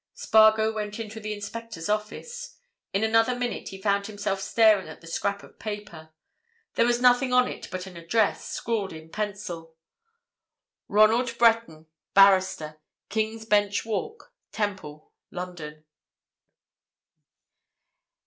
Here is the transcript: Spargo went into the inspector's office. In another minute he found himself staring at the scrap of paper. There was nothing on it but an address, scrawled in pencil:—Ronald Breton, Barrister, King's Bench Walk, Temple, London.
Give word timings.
Spargo 0.15 0.71
went 0.71 0.97
into 0.99 1.19
the 1.19 1.31
inspector's 1.31 1.87
office. 1.87 2.57
In 2.91 3.03
another 3.03 3.35
minute 3.35 3.67
he 3.69 3.79
found 3.79 4.07
himself 4.07 4.41
staring 4.41 4.87
at 4.87 4.99
the 4.99 5.05
scrap 5.05 5.43
of 5.43 5.59
paper. 5.59 6.09
There 6.73 6.87
was 6.87 6.99
nothing 7.03 7.31
on 7.31 7.47
it 7.47 7.67
but 7.69 7.85
an 7.85 7.95
address, 7.95 8.49
scrawled 8.49 8.93
in 8.93 9.09
pencil:—Ronald 9.09 11.37
Breton, 11.37 11.85
Barrister, 12.15 12.79
King's 13.09 13.45
Bench 13.45 13.85
Walk, 13.85 14.33
Temple, 14.51 15.11
London. 15.29 15.85